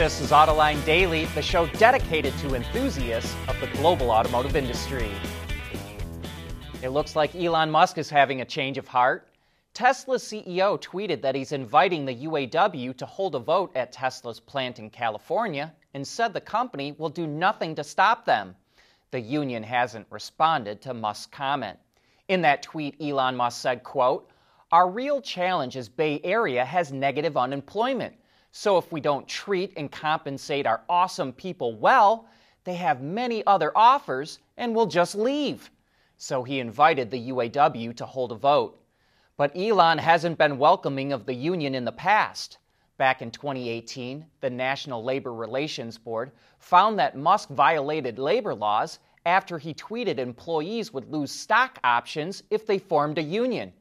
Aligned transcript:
This 0.00 0.22
is 0.22 0.30
Autoline 0.30 0.82
Daily, 0.86 1.26
the 1.34 1.42
show 1.42 1.66
dedicated 1.66 2.32
to 2.38 2.54
enthusiasts 2.54 3.36
of 3.48 3.60
the 3.60 3.66
global 3.66 4.10
automotive 4.10 4.56
industry. 4.56 5.10
It 6.82 6.88
looks 6.88 7.14
like 7.14 7.36
Elon 7.36 7.70
Musk 7.70 7.98
is 7.98 8.08
having 8.08 8.40
a 8.40 8.46
change 8.46 8.78
of 8.78 8.88
heart. 8.88 9.28
Tesla's 9.74 10.24
CEO 10.24 10.80
tweeted 10.80 11.20
that 11.20 11.34
he's 11.34 11.52
inviting 11.52 12.06
the 12.06 12.14
UAW 12.14 12.96
to 12.96 13.04
hold 13.04 13.34
a 13.34 13.38
vote 13.38 13.72
at 13.76 13.92
Tesla's 13.92 14.40
plant 14.40 14.78
in 14.78 14.88
California 14.88 15.70
and 15.92 16.08
said 16.08 16.32
the 16.32 16.40
company 16.40 16.92
will 16.92 17.10
do 17.10 17.26
nothing 17.26 17.74
to 17.74 17.84
stop 17.84 18.24
them. 18.24 18.56
The 19.10 19.20
union 19.20 19.62
hasn't 19.62 20.06
responded 20.08 20.80
to 20.80 20.94
Musk's 20.94 21.26
comment. 21.26 21.78
In 22.28 22.40
that 22.40 22.62
tweet, 22.62 22.96
Elon 23.02 23.36
Musk 23.36 23.60
said, 23.60 23.84
quote, 23.84 24.30
Our 24.72 24.88
real 24.88 25.20
challenge 25.20 25.76
is 25.76 25.90
Bay 25.90 26.22
Area 26.24 26.64
has 26.64 26.90
negative 26.90 27.36
unemployment. 27.36 28.14
So 28.52 28.78
if 28.78 28.90
we 28.90 29.00
don't 29.00 29.28
treat 29.28 29.72
and 29.76 29.92
compensate 29.92 30.66
our 30.66 30.82
awesome 30.88 31.32
people 31.32 31.76
well, 31.76 32.26
they 32.64 32.74
have 32.74 33.00
many 33.00 33.46
other 33.46 33.70
offers 33.76 34.38
and 34.56 34.74
will 34.74 34.86
just 34.86 35.14
leave. 35.14 35.70
So 36.16 36.42
he 36.42 36.58
invited 36.58 37.10
the 37.10 37.30
UAW 37.30 37.96
to 37.96 38.06
hold 38.06 38.32
a 38.32 38.34
vote. 38.34 38.78
But 39.36 39.56
Elon 39.56 39.98
hasn't 39.98 40.36
been 40.36 40.58
welcoming 40.58 41.12
of 41.12 41.24
the 41.24 41.34
union 41.34 41.74
in 41.74 41.84
the 41.84 41.92
past. 41.92 42.58
Back 42.98 43.22
in 43.22 43.30
2018, 43.30 44.26
the 44.40 44.50
National 44.50 45.02
Labor 45.02 45.32
Relations 45.32 45.96
Board 45.96 46.32
found 46.58 46.98
that 46.98 47.16
Musk 47.16 47.48
violated 47.48 48.18
labor 48.18 48.54
laws 48.54 48.98
after 49.24 49.58
he 49.58 49.72
tweeted 49.72 50.18
employees 50.18 50.92
would 50.92 51.10
lose 51.10 51.30
stock 51.30 51.78
options 51.84 52.42
if 52.50 52.66
they 52.66 52.78
formed 52.78 53.16
a 53.16 53.22
union. 53.22 53.72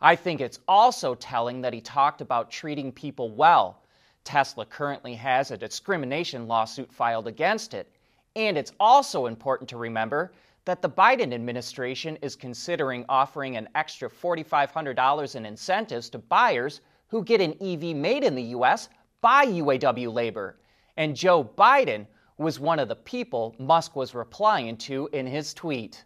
I 0.00 0.14
think 0.14 0.40
it's 0.40 0.60
also 0.68 1.14
telling 1.16 1.60
that 1.62 1.74
he 1.74 1.80
talked 1.80 2.20
about 2.20 2.50
treating 2.50 2.92
people 2.92 3.30
well. 3.30 3.82
Tesla 4.30 4.64
currently 4.64 5.12
has 5.16 5.50
a 5.50 5.56
discrimination 5.56 6.46
lawsuit 6.46 6.92
filed 6.92 7.26
against 7.26 7.74
it. 7.74 7.88
And 8.36 8.56
it's 8.56 8.70
also 8.78 9.26
important 9.26 9.68
to 9.70 9.76
remember 9.76 10.32
that 10.66 10.80
the 10.82 10.88
Biden 10.88 11.34
administration 11.34 12.16
is 12.22 12.36
considering 12.36 13.04
offering 13.08 13.56
an 13.56 13.68
extra 13.74 14.08
$4,500 14.08 15.34
in 15.34 15.44
incentives 15.44 16.08
to 16.10 16.18
buyers 16.18 16.80
who 17.08 17.24
get 17.24 17.40
an 17.40 17.56
EV 17.60 17.96
made 17.96 18.22
in 18.22 18.36
the 18.36 18.52
U.S. 18.54 18.88
by 19.20 19.46
UAW 19.46 20.14
labor. 20.14 20.60
And 20.96 21.16
Joe 21.16 21.42
Biden 21.42 22.06
was 22.38 22.60
one 22.60 22.78
of 22.78 22.86
the 22.86 22.94
people 22.94 23.56
Musk 23.58 23.96
was 23.96 24.14
replying 24.14 24.76
to 24.76 25.08
in 25.12 25.26
his 25.26 25.52
tweet. 25.52 26.04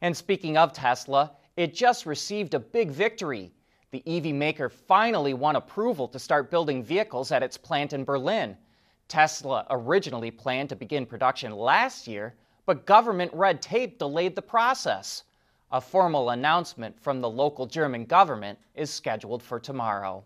And 0.00 0.16
speaking 0.16 0.56
of 0.56 0.72
Tesla, 0.72 1.30
it 1.56 1.72
just 1.72 2.04
received 2.04 2.54
a 2.54 2.58
big 2.58 2.90
victory. 2.90 3.52
The 3.90 4.02
EV 4.06 4.34
maker 4.34 4.68
finally 4.68 5.32
won 5.32 5.56
approval 5.56 6.08
to 6.08 6.18
start 6.18 6.50
building 6.50 6.82
vehicles 6.82 7.32
at 7.32 7.42
its 7.42 7.56
plant 7.56 7.94
in 7.94 8.04
Berlin. 8.04 8.58
Tesla 9.08 9.66
originally 9.70 10.30
planned 10.30 10.68
to 10.68 10.76
begin 10.76 11.06
production 11.06 11.52
last 11.52 12.06
year, 12.06 12.34
but 12.66 12.84
government 12.84 13.32
red 13.32 13.62
tape 13.62 13.98
delayed 13.98 14.36
the 14.36 14.42
process. 14.42 15.24
A 15.72 15.80
formal 15.80 16.28
announcement 16.28 17.00
from 17.00 17.22
the 17.22 17.30
local 17.30 17.64
German 17.64 18.04
government 18.04 18.58
is 18.74 18.92
scheduled 18.92 19.42
for 19.42 19.58
tomorrow. 19.58 20.22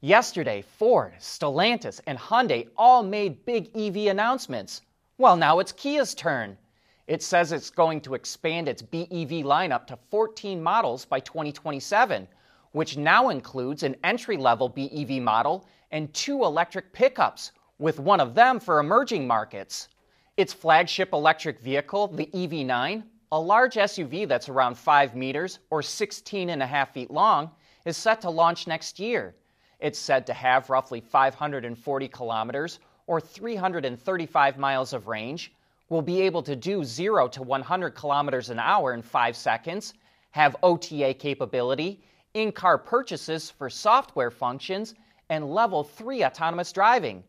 Yesterday, 0.00 0.62
Ford, 0.62 1.14
Stellantis, 1.18 2.00
and 2.06 2.16
Hyundai 2.16 2.68
all 2.76 3.02
made 3.02 3.44
big 3.44 3.76
EV 3.76 4.06
announcements. 4.06 4.82
Well, 5.18 5.36
now 5.36 5.58
it's 5.58 5.72
Kia's 5.72 6.14
turn. 6.14 6.58
It 7.06 7.22
says 7.22 7.52
it's 7.52 7.70
going 7.70 8.00
to 8.02 8.14
expand 8.14 8.68
its 8.68 8.82
BEV 8.82 9.44
lineup 9.44 9.86
to 9.86 9.98
14 10.10 10.60
models 10.60 11.04
by 11.04 11.20
2027, 11.20 12.26
which 12.72 12.96
now 12.96 13.28
includes 13.28 13.84
an 13.84 13.94
entry 14.02 14.36
level 14.36 14.68
BEV 14.68 15.22
model 15.22 15.68
and 15.92 16.12
two 16.12 16.44
electric 16.44 16.92
pickups, 16.92 17.52
with 17.78 18.00
one 18.00 18.18
of 18.18 18.34
them 18.34 18.58
for 18.58 18.80
emerging 18.80 19.26
markets. 19.26 19.88
Its 20.36 20.52
flagship 20.52 21.12
electric 21.12 21.60
vehicle, 21.60 22.08
the 22.08 22.26
EV9, 22.26 23.04
a 23.32 23.40
large 23.40 23.74
SUV 23.74 24.26
that's 24.26 24.48
around 24.48 24.76
5 24.76 25.14
meters 25.14 25.60
or 25.70 25.82
16 25.82 26.50
and 26.50 26.62
a 26.62 26.66
half 26.66 26.92
feet 26.92 27.10
long, 27.10 27.50
is 27.84 27.96
set 27.96 28.20
to 28.22 28.30
launch 28.30 28.66
next 28.66 28.98
year. 28.98 29.34
It's 29.78 29.98
said 29.98 30.26
to 30.26 30.34
have 30.34 30.70
roughly 30.70 31.00
540 31.00 32.08
kilometers 32.08 32.80
or 33.06 33.20
335 33.20 34.58
miles 34.58 34.92
of 34.92 35.06
range, 35.06 35.52
will 35.88 36.02
be 36.02 36.20
able 36.22 36.42
to 36.42 36.56
do 36.56 36.82
0 36.82 37.28
to 37.28 37.42
100 37.42 37.90
kilometers 37.90 38.50
an 38.50 38.58
hour 38.58 38.92
in 38.94 39.02
5 39.02 39.36
seconds, 39.36 39.94
have 40.30 40.56
OTA 40.62 41.14
capability, 41.14 42.02
in 42.34 42.52
car 42.52 42.76
purchases 42.76 43.50
for 43.50 43.70
software 43.70 44.30
functions, 44.30 44.94
and 45.28 45.52
level 45.52 45.82
3 45.82 46.24
autonomous 46.24 46.72
driving. 46.72 47.24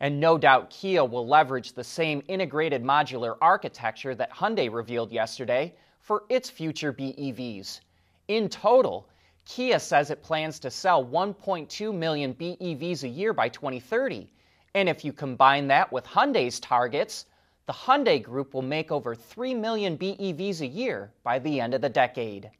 And 0.00 0.20
no 0.20 0.38
doubt 0.38 0.70
Kia 0.70 1.04
will 1.04 1.26
leverage 1.26 1.72
the 1.72 1.84
same 1.84 2.22
integrated 2.28 2.82
modular 2.82 3.36
architecture 3.40 4.14
that 4.14 4.32
Hyundai 4.32 4.72
revealed 4.72 5.10
yesterday 5.10 5.74
for 6.00 6.24
its 6.28 6.48
future 6.50 6.92
BEVs. 6.92 7.80
In 8.28 8.48
total, 8.48 9.08
Kia 9.46 9.78
says 9.78 10.10
it 10.10 10.22
plans 10.22 10.58
to 10.60 10.70
sell 10.70 11.04
1.2 11.04 11.94
million 11.94 12.34
BEVs 12.34 13.04
a 13.04 13.08
year 13.08 13.32
by 13.32 13.48
2030. 13.48 14.30
And 14.74 14.88
if 14.88 15.04
you 15.04 15.12
combine 15.12 15.68
that 15.68 15.90
with 15.90 16.04
Hyundai's 16.04 16.60
targets, 16.60 17.26
the 17.66 17.72
Hyundai 17.72 18.22
Group 18.22 18.54
will 18.54 18.62
make 18.62 18.92
over 18.92 19.14
3 19.14 19.54
million 19.54 19.98
BEVs 19.98 20.60
a 20.60 20.66
year 20.66 21.12
by 21.24 21.40
the 21.40 21.60
end 21.60 21.74
of 21.74 21.80
the 21.80 21.88
decade. 21.88 22.50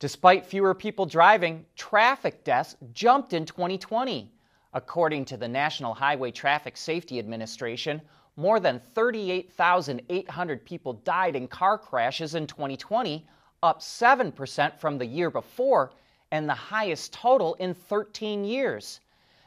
Despite 0.00 0.44
fewer 0.44 0.74
people 0.74 1.06
driving, 1.06 1.64
traffic 1.76 2.42
deaths 2.42 2.76
jumped 2.92 3.32
in 3.32 3.46
2020. 3.46 4.32
According 4.72 5.24
to 5.26 5.36
the 5.36 5.46
National 5.46 5.94
Highway 5.94 6.30
Traffic 6.32 6.76
Safety 6.76 7.18
Administration, 7.18 8.00
more 8.36 8.58
than 8.58 8.80
38,800 8.94 10.64
people 10.64 10.94
died 10.94 11.36
in 11.36 11.46
car 11.46 11.78
crashes 11.78 12.34
in 12.34 12.46
2020, 12.46 13.26
up 13.62 13.80
7% 13.80 14.78
from 14.78 14.98
the 14.98 15.06
year 15.06 15.30
before, 15.30 15.92
and 16.32 16.48
the 16.48 16.54
highest 16.54 17.12
total 17.12 17.54
in 17.54 17.74
13 17.74 18.44
years. 18.44 19.00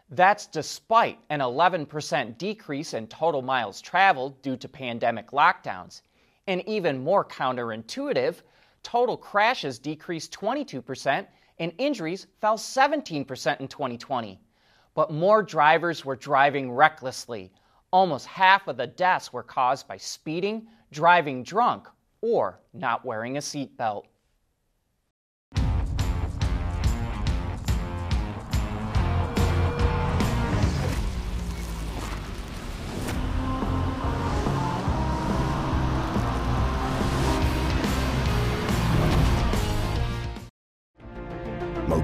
That's 0.09 0.47
despite 0.47 1.19
an 1.29 1.39
11% 1.39 2.37
decrease 2.37 2.93
in 2.93 3.07
total 3.07 3.41
miles 3.41 3.81
traveled 3.81 4.41
due 4.41 4.57
to 4.57 4.67
pandemic 4.67 5.31
lockdowns. 5.31 6.01
And 6.47 6.67
even 6.67 7.03
more 7.03 7.25
counterintuitive, 7.25 8.41
total 8.83 9.17
crashes 9.17 9.79
decreased 9.79 10.33
22% 10.33 11.25
and 11.59 11.73
injuries 11.77 12.27
fell 12.41 12.57
17% 12.57 13.59
in 13.59 13.67
2020 13.67 14.39
but 14.93 15.11
more 15.11 15.41
drivers 15.41 16.05
were 16.05 16.15
driving 16.15 16.71
recklessly. 16.71 17.51
Almost 17.91 18.27
half 18.27 18.67
of 18.67 18.77
the 18.77 18.87
deaths 18.87 19.33
were 19.33 19.43
caused 19.43 19.87
by 19.87 19.97
speeding, 19.97 20.67
driving 20.91 21.43
drunk, 21.43 21.87
or 22.21 22.59
not 22.73 23.05
wearing 23.05 23.37
a 23.37 23.39
seatbelt. 23.39 24.03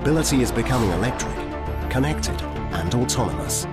Mobility 0.10 0.42
is 0.42 0.52
becoming 0.52 0.90
electric, 0.90 1.36
connected, 1.92 2.42
and 2.74 2.96
autonomous, 2.96 3.68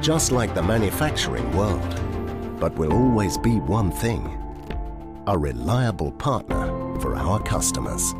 just 0.00 0.30
like 0.30 0.54
the 0.54 0.62
manufacturing 0.62 1.50
world. 1.56 2.60
But 2.60 2.76
will 2.76 2.92
always 2.92 3.36
be 3.36 3.58
one 3.58 3.90
thing, 3.90 4.24
a 5.26 5.36
reliable 5.36 6.12
partner 6.12 6.68
for 7.00 7.16
our 7.16 7.42
customers. 7.42 8.14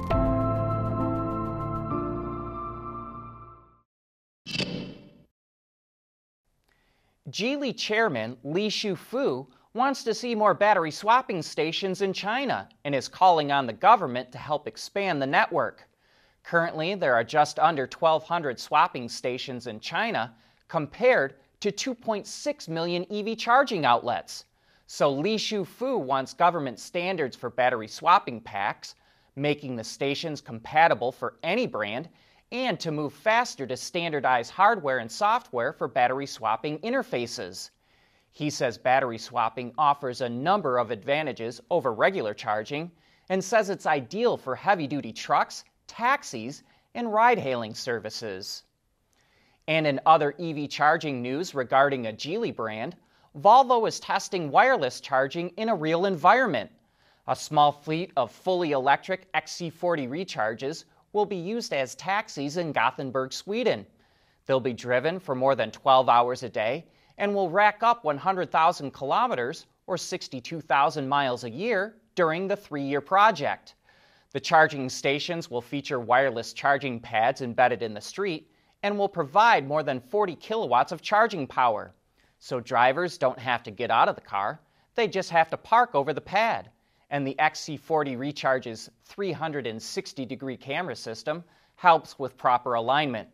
Geely 7.30 7.78
chairman 7.78 8.36
Li 8.42 8.68
Shufu 8.68 9.46
wants 9.74 10.02
to 10.02 10.12
see 10.12 10.34
more 10.34 10.54
battery 10.54 10.90
swapping 10.90 11.40
stations 11.40 12.02
in 12.02 12.12
China 12.12 12.68
and 12.84 12.96
is 12.96 13.06
calling 13.06 13.52
on 13.52 13.68
the 13.68 13.72
government 13.72 14.32
to 14.32 14.38
help 14.38 14.66
expand 14.66 15.22
the 15.22 15.26
network. 15.28 15.86
Currently, 16.42 16.94
there 16.94 17.14
are 17.14 17.24
just 17.24 17.58
under 17.58 17.82
1,200 17.82 18.58
swapping 18.58 19.08
stations 19.08 19.66
in 19.66 19.80
China 19.80 20.34
compared 20.68 21.36
to 21.60 21.70
2.6 21.70 22.68
million 22.68 23.06
EV 23.10 23.36
charging 23.36 23.84
outlets. 23.84 24.44
So 24.86 25.10
Li 25.10 25.36
Shufu 25.36 26.00
wants 26.00 26.34
government 26.34 26.80
standards 26.80 27.36
for 27.36 27.50
battery 27.50 27.86
swapping 27.86 28.40
packs, 28.40 28.96
making 29.36 29.76
the 29.76 29.84
stations 29.84 30.40
compatible 30.40 31.12
for 31.12 31.36
any 31.42 31.66
brand, 31.66 32.08
and 32.50 32.80
to 32.80 32.90
move 32.90 33.12
faster 33.12 33.66
to 33.66 33.76
standardize 33.76 34.50
hardware 34.50 34.98
and 34.98 35.12
software 35.12 35.72
for 35.72 35.86
battery 35.86 36.26
swapping 36.26 36.78
interfaces. 36.80 37.70
He 38.32 38.50
says 38.50 38.78
battery 38.78 39.18
swapping 39.18 39.72
offers 39.78 40.20
a 40.20 40.28
number 40.28 40.78
of 40.78 40.90
advantages 40.90 41.60
over 41.70 41.92
regular 41.92 42.34
charging 42.34 42.90
and 43.28 43.42
says 43.42 43.70
it's 43.70 43.86
ideal 43.86 44.36
for 44.36 44.56
heavy 44.56 44.86
duty 44.86 45.12
trucks 45.12 45.64
taxis, 45.90 46.62
and 46.94 47.12
ride 47.12 47.38
hailing 47.38 47.74
services. 47.74 48.62
And 49.68 49.86
in 49.86 50.00
other 50.06 50.34
EV 50.40 50.68
charging 50.70 51.20
news 51.20 51.54
regarding 51.54 52.06
a 52.06 52.12
Geely 52.12 52.54
brand, 52.54 52.96
Volvo 53.38 53.86
is 53.86 54.00
testing 54.00 54.50
wireless 54.50 55.00
charging 55.00 55.50
in 55.50 55.68
a 55.68 55.74
real 55.74 56.06
environment. 56.06 56.70
A 57.28 57.36
small 57.36 57.70
fleet 57.70 58.12
of 58.16 58.32
fully 58.32 58.72
electric 58.72 59.32
XC40 59.32 60.08
recharges 60.08 60.84
will 61.12 61.26
be 61.26 61.36
used 61.36 61.72
as 61.72 61.94
taxis 61.94 62.56
in 62.56 62.72
Gothenburg, 62.72 63.32
Sweden. 63.32 63.86
They'll 64.46 64.60
be 64.60 64.72
driven 64.72 65.20
for 65.20 65.34
more 65.34 65.54
than 65.54 65.70
12 65.70 66.08
hours 66.08 66.42
a 66.42 66.48
day 66.48 66.86
and 67.18 67.34
will 67.34 67.50
rack 67.50 67.82
up 67.82 68.02
100,000 68.04 68.90
kilometers 68.92 69.66
or 69.86 69.96
62,000 69.96 71.08
miles 71.08 71.44
a 71.44 71.50
year 71.50 71.96
during 72.14 72.48
the 72.48 72.56
three 72.56 72.82
year 72.82 73.00
project. 73.00 73.74
The 74.32 74.38
charging 74.38 74.88
stations 74.88 75.50
will 75.50 75.60
feature 75.60 75.98
wireless 75.98 76.52
charging 76.52 77.00
pads 77.00 77.40
embedded 77.40 77.82
in 77.82 77.94
the 77.94 78.00
street 78.00 78.48
and 78.80 78.96
will 78.96 79.08
provide 79.08 79.66
more 79.66 79.82
than 79.82 80.00
40 80.00 80.36
kilowatts 80.36 80.92
of 80.92 81.02
charging 81.02 81.48
power. 81.48 81.92
So 82.38 82.60
drivers 82.60 83.18
don't 83.18 83.40
have 83.40 83.64
to 83.64 83.72
get 83.72 83.90
out 83.90 84.08
of 84.08 84.14
the 84.14 84.20
car, 84.20 84.60
they 84.94 85.08
just 85.08 85.30
have 85.30 85.50
to 85.50 85.56
park 85.56 85.96
over 85.96 86.12
the 86.12 86.20
pad. 86.20 86.70
And 87.10 87.26
the 87.26 87.34
XC40 87.40 88.16
Recharge's 88.16 88.88
360 89.04 90.24
degree 90.26 90.56
camera 90.56 90.94
system 90.94 91.42
helps 91.74 92.16
with 92.16 92.36
proper 92.36 92.74
alignment. 92.74 93.28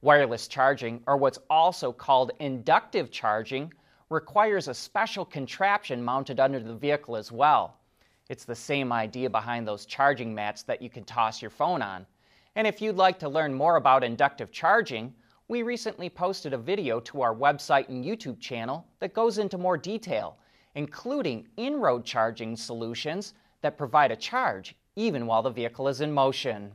Wireless 0.00 0.48
charging, 0.48 1.02
or 1.06 1.18
what's 1.18 1.40
also 1.50 1.92
called 1.92 2.32
inductive 2.38 3.10
charging, 3.10 3.70
requires 4.08 4.68
a 4.68 4.74
special 4.74 5.26
contraption 5.26 6.02
mounted 6.02 6.40
under 6.40 6.58
the 6.58 6.74
vehicle 6.74 7.16
as 7.16 7.30
well. 7.30 7.77
It's 8.28 8.44
the 8.44 8.54
same 8.54 8.92
idea 8.92 9.30
behind 9.30 9.66
those 9.66 9.86
charging 9.86 10.34
mats 10.34 10.62
that 10.64 10.82
you 10.82 10.90
can 10.90 11.04
toss 11.04 11.40
your 11.40 11.50
phone 11.50 11.80
on. 11.80 12.06
And 12.56 12.66
if 12.66 12.82
you'd 12.82 12.96
like 12.96 13.18
to 13.20 13.28
learn 13.28 13.54
more 13.54 13.76
about 13.76 14.04
inductive 14.04 14.52
charging, 14.52 15.14
we 15.48 15.62
recently 15.62 16.10
posted 16.10 16.52
a 16.52 16.58
video 16.58 17.00
to 17.00 17.22
our 17.22 17.34
website 17.34 17.88
and 17.88 18.04
YouTube 18.04 18.38
channel 18.38 18.86
that 19.00 19.14
goes 19.14 19.38
into 19.38 19.56
more 19.56 19.78
detail, 19.78 20.36
including 20.74 21.48
in 21.56 21.80
road 21.80 22.04
charging 22.04 22.54
solutions 22.54 23.32
that 23.62 23.78
provide 23.78 24.10
a 24.10 24.16
charge 24.16 24.76
even 24.94 25.26
while 25.26 25.42
the 25.42 25.50
vehicle 25.50 25.88
is 25.88 26.00
in 26.00 26.12
motion. 26.12 26.72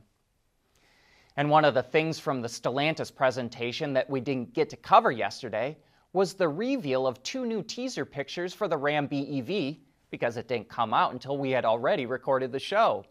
And 1.36 1.50
one 1.50 1.66
of 1.66 1.74
the 1.74 1.84
things 1.84 2.20
from 2.20 2.42
the 2.42 2.48
Stellantis 2.48 3.14
presentation 3.14 3.94
that 3.94 4.10
we 4.10 4.22
didn't 4.22 4.54
get 4.54 4.70
to 4.70 4.78
cover 4.78 5.12
yesterday 5.12 5.78
was 6.14 6.34
the 6.34 6.48
reveal 6.48 7.06
of 7.06 7.22
two 7.22 7.46
new 7.46 7.62
teaser 7.62 8.06
pictures 8.06 8.54
for 8.54 8.68
the 8.68 8.78
Ram 8.78 9.08
BEV 9.08 9.78
because 10.14 10.38
it 10.38 10.48
didn't 10.48 10.70
come 10.70 10.94
out 10.94 11.12
until 11.12 11.40
we 11.40 11.50
had 11.50 11.66
already 11.66 12.06
recorded 12.06 12.52
the 12.52 12.60
show. 12.60 13.04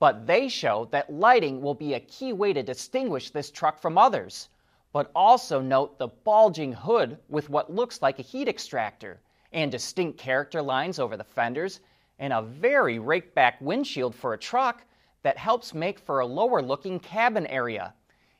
But 0.00 0.26
they 0.26 0.48
show 0.48 0.88
that 0.90 1.12
lighting 1.12 1.62
will 1.62 1.72
be 1.72 1.94
a 1.94 2.00
key 2.00 2.32
way 2.32 2.52
to 2.52 2.64
distinguish 2.64 3.30
this 3.30 3.48
truck 3.48 3.78
from 3.78 3.96
others. 3.96 4.48
But 4.92 5.12
also 5.14 5.60
note 5.60 5.98
the 5.98 6.08
bulging 6.08 6.72
hood 6.72 7.16
with 7.28 7.48
what 7.48 7.72
looks 7.72 8.02
like 8.02 8.18
a 8.18 8.22
heat 8.22 8.48
extractor 8.48 9.20
and 9.52 9.70
distinct 9.70 10.18
character 10.18 10.60
lines 10.60 10.98
over 10.98 11.16
the 11.16 11.22
fenders 11.22 11.78
and 12.18 12.32
a 12.32 12.42
very 12.42 12.98
rake 12.98 13.36
back 13.36 13.60
windshield 13.60 14.12
for 14.12 14.34
a 14.34 14.38
truck 14.38 14.82
that 15.22 15.38
helps 15.38 15.72
make 15.72 16.00
for 16.00 16.18
a 16.18 16.26
lower 16.26 16.60
looking 16.60 16.98
cabin 16.98 17.46
area. 17.46 17.94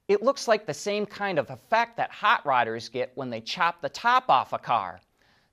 It 0.09 0.25
looks 0.25 0.49
like 0.49 0.67
the 0.67 0.75
same 0.75 1.07
kind 1.07 1.39
of 1.39 1.51
effect 1.51 1.99
that 1.99 2.11
hot 2.11 2.43
rodders 2.43 2.91
get 2.91 3.13
when 3.15 3.31
they 3.31 3.41
chop 3.41 3.81
the 3.81 3.89
top 3.89 4.29
off 4.29 4.53
a 4.53 4.59
car. 4.59 5.01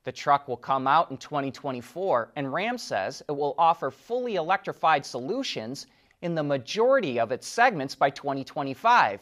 The 0.03 0.11
truck 0.11 0.47
will 0.47 0.57
come 0.57 0.87
out 0.87 1.11
in 1.11 1.17
2024, 1.17 2.31
and 2.35 2.53
Ram 2.53 2.77
says 2.77 3.21
it 3.27 3.33
will 3.33 3.55
offer 3.57 3.91
fully 3.91 4.35
electrified 4.35 5.05
solutions 5.05 5.87
in 6.21 6.35
the 6.35 6.43
majority 6.43 7.19
of 7.19 7.31
its 7.31 7.47
segments 7.47 7.95
by 7.95 8.09
2025. 8.09 9.19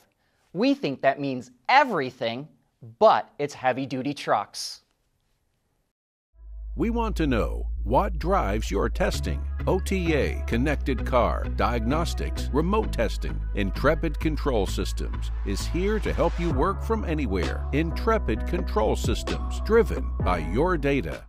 We 0.54 0.74
think 0.74 1.02
that 1.02 1.20
means 1.20 1.52
everything 1.68 2.48
but 3.00 3.30
its 3.40 3.54
heavy 3.54 3.86
duty 3.86 4.14
trucks. 4.14 4.82
We 6.78 6.92
want 6.92 7.16
to 7.16 7.26
know 7.26 7.66
what 7.86 8.20
drives 8.20 8.70
your 8.70 8.88
testing. 8.88 9.42
OTA, 9.66 10.44
connected 10.46 11.08
car, 11.08 11.44
diagnostics, 11.56 12.52
remote 12.54 12.94
testing. 12.94 13.42
Intrepid 13.56 14.20
Control 14.20 14.68
Systems 14.68 15.32
is 15.48 15.66
here 15.66 16.00
to 16.00 16.14
help 16.14 16.40
you 16.40 16.52
work 16.52 16.84
from 16.84 17.04
anywhere. 17.04 17.66
Intrepid 17.74 18.46
Control 18.46 18.96
Systems, 18.96 19.60
driven 19.62 20.08
by 20.20 20.38
your 20.38 20.78
data. 20.78 21.26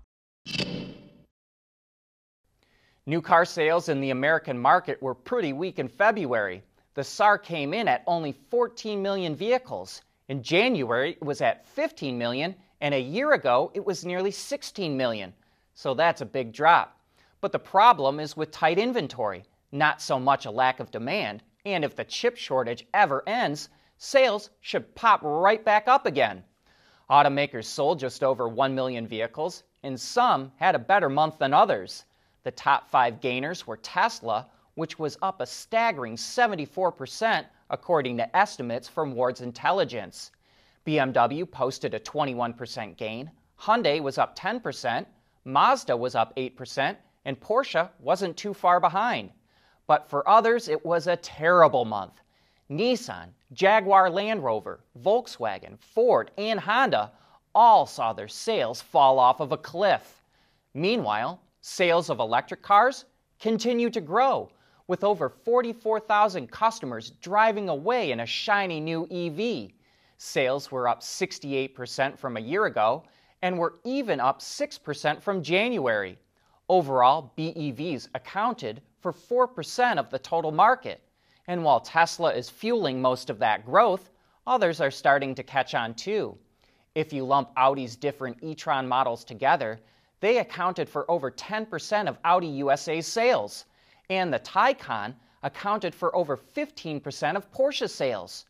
New 3.06 3.22
car 3.22 3.46
sales 3.46 3.88
in 3.88 4.02
the 4.02 4.10
American 4.10 4.58
market 4.58 5.00
were 5.00 5.14
pretty 5.14 5.54
weak 5.54 5.78
in 5.78 5.88
February. 5.88 6.62
The 6.92 7.04
SAAR 7.04 7.38
came 7.38 7.72
in 7.72 7.88
at 7.88 8.04
only 8.06 8.34
14 8.50 9.00
million 9.00 9.34
vehicles. 9.34 10.02
In 10.28 10.42
January, 10.42 11.12
it 11.12 11.22
was 11.22 11.40
at 11.40 11.66
15 11.68 12.18
million, 12.18 12.54
and 12.80 12.94
a 12.94 13.00
year 13.00 13.32
ago, 13.32 13.70
it 13.75 13.84
was 13.84 14.04
nearly 14.04 14.30
16 14.30 14.96
million. 14.96 15.34
So 15.75 15.94
that's 15.94 16.20
a 16.20 16.26
big 16.26 16.52
drop. 16.52 17.00
But 17.40 17.52
the 17.52 17.58
problem 17.58 18.20
is 18.20 18.36
with 18.36 18.50
tight 18.50 18.78
inventory, 18.78 19.44
not 19.72 20.00
so 20.00 20.19
much 20.19 20.46
a 20.46 20.50
lack 20.50 20.80
of 20.80 20.90
demand. 20.90 21.42
And 21.64 21.84
if 21.84 21.96
the 21.96 22.04
chip 22.04 22.36
shortage 22.36 22.86
ever 22.94 23.22
ends, 23.28 23.69
sales 23.96 24.50
should 24.60 24.94
pop 24.94 25.20
right 25.22 25.64
back 25.64 25.88
up 25.88 26.06
again. 26.06 26.44
Automakers 27.10 27.64
sold 27.64 27.98
just 27.98 28.22
over 28.22 28.48
1 28.48 28.75
million 28.75 29.06
vehicles, 29.06 29.64
and 29.82 29.98
some 30.00 30.52
had 30.56 30.74
a 30.74 30.78
better 30.78 31.08
month 31.08 31.38
than 31.38 31.54
others. 31.54 32.04
The 32.44 32.50
top 32.50 32.88
five 32.88 33.20
gainers 33.20 33.66
were 33.66 33.76
Tesla, 33.78 34.48
which 34.74 34.98
was 34.98 35.19
up 35.22 35.40
a 35.40 35.46
staggering 35.46 36.16
74%, 36.16 37.44
according 37.70 38.16
to 38.19 38.36
estimates 38.36 38.88
from 38.88 39.14
Wards 39.14 39.40
Intelligence. 39.40 40.31
BMW 40.86 41.50
posted 41.50 41.94
a 41.94 42.00
21% 42.00 42.96
gain, 42.96 43.30
Hyundai 43.60 44.00
was 44.00 44.19
up 44.19 44.38
10%, 44.38 45.06
Mazda 45.44 45.96
was 45.96 46.14
up 46.14 46.34
8%, 46.36 46.96
and 47.25 47.40
Porsche 47.40 47.88
wasn't 47.98 48.36
too 48.36 48.54
far 48.54 48.80
behind. 48.80 49.30
But 49.86 50.08
for 50.08 50.28
others, 50.28 50.69
it 50.69 50.84
was 50.84 51.06
a 51.06 51.16
terrible 51.16 51.84
month. 51.84 52.20
Nissan, 52.70 53.28
Jaguar 53.52 54.10
Land 54.10 54.44
Rover, 54.44 54.80
Volkswagen, 55.02 55.78
Ford, 55.78 56.30
and 56.38 56.60
Honda 56.60 57.12
all 57.54 57.86
saw 57.86 58.12
their 58.12 58.28
sales 58.28 58.81
fall 58.81 59.19
off 59.19 59.40
of 59.40 59.52
a 59.52 59.56
cliff. 59.56 60.22
Meanwhile, 60.74 61.40
Sales 61.60 62.08
of 62.08 62.20
electric 62.20 62.62
cars 62.62 63.04
continue 63.40 63.90
to 63.90 64.00
grow, 64.00 64.48
with 64.86 65.02
over 65.02 65.28
44,000 65.28 66.50
customers 66.50 67.10
driving 67.20 67.69
away 67.69 68.12
in 68.12 68.20
a 68.20 68.26
shiny 68.26 68.78
new 68.81 69.06
EV. 69.10 69.72
Sales 70.20 70.73
were 70.73 70.88
up 70.88 71.00
68% 71.00 72.19
from 72.19 72.37
a 72.37 72.41
year 72.41 72.67
ago 72.67 73.05
and 73.41 73.56
were 73.56 73.79
even 73.84 74.19
up 74.19 74.41
6% 74.41 75.22
from 75.22 75.43
January. 75.44 76.19
Overall, 76.69 77.32
BEVs 77.39 78.08
accounted 78.15 78.82
for 79.01 79.13
4% 79.13 79.96
of 79.96 80.10
the 80.10 80.19
total 80.19 80.51
market. 80.51 81.01
And 81.46 81.63
while 81.63 81.79
Tesla 81.79 82.32
is 82.34 82.51
fueling 82.51 83.01
most 83.01 83.31
of 83.31 83.39
that 83.39 83.65
growth, 83.65 84.10
others 84.44 84.81
are 84.81 84.91
starting 84.91 85.37
to 85.37 85.44
catch 85.44 85.75
on 85.75 85.94
too. 85.94 86.37
If 86.96 87.13
you 87.13 87.25
lump 87.25 87.51
Audi's 87.56 87.94
different 87.94 88.39
e 88.43 88.56
tron 88.56 88.89
models 88.89 89.22
together, 89.22 89.79
they 90.19 90.39
accounted 90.39 90.89
for 90.89 91.08
over 91.08 91.31
10% 91.31 92.08
of 92.08 92.19
Audi 92.25 92.48
USA's 92.48 93.06
sales, 93.06 93.67
and 94.10 94.34
the 94.34 94.41
Taycan 94.41 95.15
accounted 95.44 95.94
for 95.94 96.15
over 96.17 96.37
15% 96.37 97.37
of 97.37 97.53
Porsche 97.53 97.89
sales. 97.89 98.46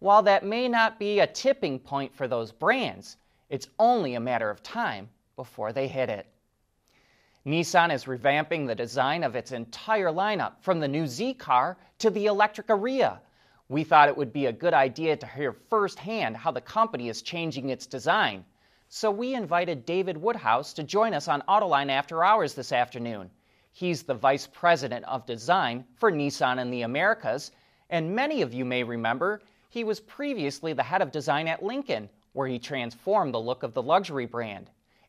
While 0.00 0.22
that 0.22 0.44
may 0.44 0.66
not 0.66 0.98
be 0.98 1.20
a 1.20 1.26
tipping 1.26 1.78
point 1.78 2.14
for 2.14 2.26
those 2.26 2.52
brands, 2.52 3.18
it's 3.50 3.68
only 3.78 4.14
a 4.14 4.20
matter 4.20 4.48
of 4.48 4.62
time 4.62 5.10
before 5.36 5.72
they 5.72 5.88
hit 5.88 6.08
it. 6.08 6.26
Nissan 7.46 7.92
is 7.92 8.04
revamping 8.04 8.66
the 8.66 8.74
design 8.74 9.22
of 9.22 9.36
its 9.36 9.52
entire 9.52 10.10
lineup, 10.10 10.52
from 10.60 10.80
the 10.80 10.88
new 10.88 11.06
Z 11.06 11.34
car 11.34 11.76
to 11.98 12.08
the 12.08 12.26
electric 12.26 12.68
Ariya. 12.68 13.18
We 13.68 13.84
thought 13.84 14.08
it 14.08 14.16
would 14.16 14.32
be 14.32 14.46
a 14.46 14.52
good 14.52 14.72
idea 14.74 15.16
to 15.16 15.26
hear 15.26 15.52
firsthand 15.52 16.36
how 16.36 16.50
the 16.50 16.60
company 16.62 17.10
is 17.10 17.20
changing 17.20 17.68
its 17.68 17.86
design. 17.86 18.44
So 18.88 19.10
we 19.10 19.34
invited 19.34 19.84
David 19.84 20.16
Woodhouse 20.16 20.72
to 20.74 20.82
join 20.82 21.12
us 21.12 21.28
on 21.28 21.42
Autoline 21.42 21.90
After 21.90 22.24
Hours 22.24 22.54
this 22.54 22.72
afternoon. 22.72 23.30
He's 23.72 24.02
the 24.02 24.14
Vice 24.14 24.46
President 24.46 25.04
of 25.04 25.26
Design 25.26 25.84
for 25.94 26.10
Nissan 26.10 26.58
in 26.58 26.70
the 26.70 26.82
Americas, 26.82 27.52
and 27.90 28.14
many 28.14 28.42
of 28.42 28.54
you 28.54 28.64
may 28.64 28.82
remember 28.82 29.42
he 29.70 29.84
was 29.84 30.00
previously 30.00 30.72
the 30.72 30.82
head 30.82 31.00
of 31.00 31.12
design 31.12 31.46
at 31.48 31.62
Lincoln, 31.62 32.08
where 32.32 32.48
he 32.48 32.58
transformed 32.58 33.32
the 33.32 33.40
look 33.40 33.62
of 33.62 33.72
the 33.72 33.82
luxury 33.82 34.26
brand. 34.26 34.68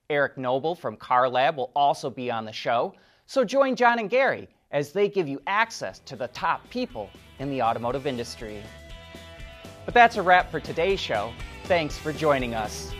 Eric 0.09 0.37
Noble 0.37 0.75
from 0.75 0.95
Car 0.95 1.27
Lab 1.27 1.57
will 1.57 1.71
also 1.75 2.09
be 2.09 2.31
on 2.31 2.45
the 2.45 2.53
show, 2.53 2.93
so 3.25 3.43
join 3.43 3.75
John 3.75 3.99
and 3.99 4.09
Gary 4.09 4.47
as 4.71 4.91
they 4.91 5.09
give 5.09 5.27
you 5.27 5.41
access 5.47 5.99
to 5.99 6.15
the 6.15 6.27
top 6.29 6.69
people 6.69 7.09
in 7.39 7.49
the 7.49 7.61
automotive 7.61 8.05
industry. 8.05 8.61
But 9.83 9.93
that's 9.93 10.17
a 10.17 10.21
wrap 10.21 10.51
for 10.51 10.59
today's 10.59 10.99
show. 10.99 11.33
Thanks 11.63 11.97
for 11.97 12.13
joining 12.13 12.53
us. 12.53 12.93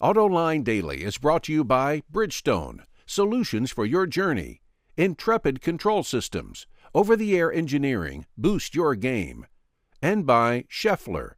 AutoLine 0.00 0.62
Daily 0.62 1.02
is 1.02 1.18
brought 1.18 1.44
to 1.44 1.52
you 1.52 1.64
by 1.64 2.02
Bridgestone, 2.12 2.80
solutions 3.06 3.70
for 3.70 3.84
your 3.84 4.06
journey, 4.06 4.60
Intrepid 4.96 5.60
Control 5.60 6.02
Systems, 6.02 6.66
over 6.94 7.16
the 7.16 7.36
air 7.36 7.52
engineering, 7.52 8.26
boost 8.36 8.74
your 8.74 8.94
game. 8.94 9.46
And 10.00 10.26
by 10.26 10.64
Schaeffler. 10.70 11.34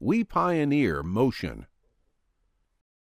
We 0.00 0.24
pioneer 0.24 1.02
motion. 1.02 1.66